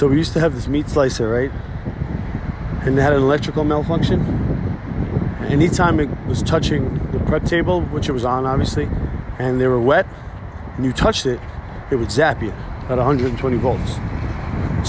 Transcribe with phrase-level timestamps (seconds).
[0.00, 1.50] So we used to have this meat slicer, right?
[2.86, 4.18] And it had an electrical malfunction.
[5.42, 8.88] Anytime it was touching the prep table, which it was on obviously,
[9.38, 10.06] and they were wet,
[10.76, 11.38] and you touched it,
[11.90, 12.48] it would zap you
[12.88, 13.96] at 120 volts.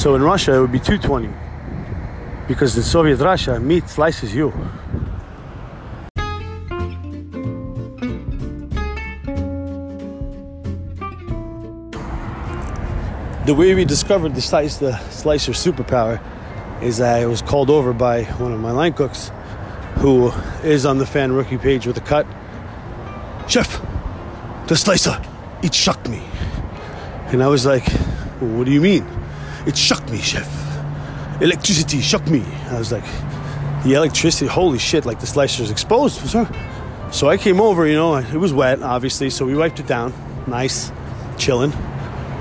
[0.00, 1.28] So in Russia, it would be 220.
[2.46, 4.52] Because in Soviet Russia, meat slices you.
[13.50, 16.22] The way we discovered the slice the slicer superpower
[16.80, 19.32] is I was called over by one of my line cooks
[19.96, 20.30] who
[20.62, 22.28] is on the fan rookie page with a cut.
[23.48, 23.82] Chef,
[24.68, 25.20] the slicer,
[25.64, 26.22] it shocked me.
[27.32, 27.90] And I was like,
[28.38, 29.04] what do you mean?
[29.66, 30.48] It shocked me, chef.
[31.42, 32.44] Electricity shocked me.
[32.68, 33.04] I was like,
[33.82, 36.20] the electricity, holy shit, like the slicer is exposed.
[37.10, 40.14] So I came over, you know, it was wet, obviously, so we wiped it down.
[40.46, 40.92] Nice,
[41.36, 41.72] chilling.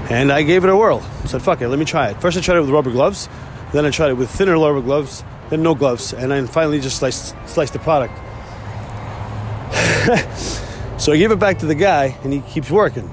[0.09, 1.03] And I gave it a whirl.
[1.23, 2.19] I said, fuck it, let me try it.
[2.19, 3.29] First, I tried it with rubber gloves.
[3.73, 5.23] Then I tried it with thinner rubber gloves.
[5.49, 6.13] Then no gloves.
[6.13, 8.17] And then finally just sliced, sliced the product.
[10.99, 13.07] so I give it back to the guy, and he keeps working.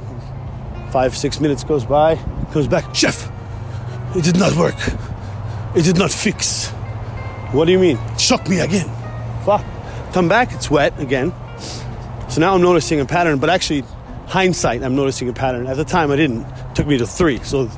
[0.91, 2.17] Five, six minutes goes by.
[2.53, 3.31] Comes back, Chef,
[4.15, 4.77] it did not work.
[5.75, 6.69] It did not fix.
[7.53, 7.99] What do you mean?
[7.99, 8.89] It shocked me again.
[9.45, 9.65] Fuck.
[10.15, 11.35] Come back, it's wet again.
[12.31, 13.85] So now I'm noticing a pattern, but actually,
[14.27, 15.67] hindsight, I'm noticing a pattern.
[15.67, 16.47] At the time, I didn't.
[16.77, 17.39] Took me to three.
[17.43, 17.71] So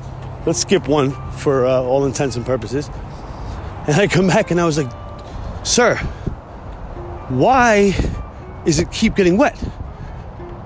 [0.45, 2.89] let's skip one for uh, all intents and purposes.
[3.87, 4.91] And I come back and I was like,
[5.65, 5.95] Sir,
[7.29, 7.95] why
[8.65, 9.57] is it keep getting wet?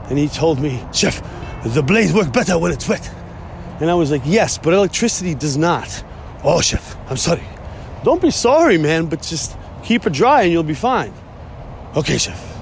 [0.10, 1.22] And he told me, Chef,
[1.64, 3.08] the blades work better when it's wet.
[3.80, 6.04] And I was like, Yes, but electricity does not.
[6.44, 7.44] Oh, Chef, I'm sorry.
[8.04, 11.14] Don't be sorry, man, but just keep it dry and you'll be fine.
[11.96, 12.53] Okay, Chef.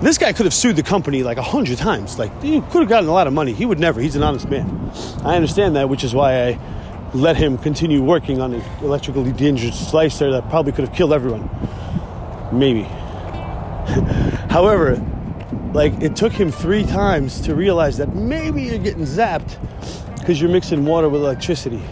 [0.00, 2.18] This guy could have sued the company like a hundred times.
[2.18, 3.52] Like, he could have gotten a lot of money.
[3.52, 4.00] He would never.
[4.00, 4.90] He's an honest man.
[5.24, 6.58] I understand that, which is why I
[7.12, 11.50] let him continue working on the electrically dangerous slicer that probably could have killed everyone.
[12.50, 12.82] Maybe.
[14.48, 15.04] However,
[15.74, 19.58] like, it took him three times to realize that maybe you're getting zapped
[20.18, 21.82] because you're mixing water with electricity.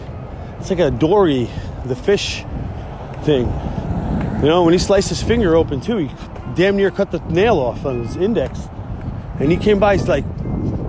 [0.59, 1.47] It's like a dory,
[1.85, 2.43] the fish
[3.23, 3.45] thing.
[4.41, 6.09] You know, when he sliced his finger open too, he
[6.55, 8.69] damn near cut the nail off on his index.
[9.37, 10.23] And he came by, he's like,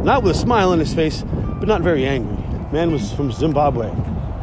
[0.04, 2.36] not with a smile on his face, but not very angry.
[2.72, 3.90] Man was from Zimbabwe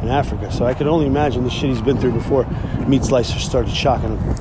[0.02, 2.44] in Africa, so I could only imagine the shit he's been through before
[2.86, 4.34] meat slicers started shocking him.